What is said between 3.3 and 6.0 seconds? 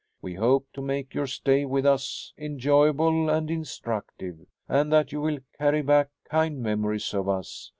instructive, and that you will carry